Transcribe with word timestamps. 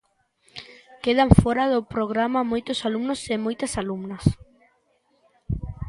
Quedan 1.03 1.29
fóra 1.41 1.65
do 1.73 1.79
programa 1.93 2.49
moitos 2.51 2.79
alumnos 2.87 3.21
e 3.33 3.35
moitas 3.45 3.73
alumnas. 3.81 4.25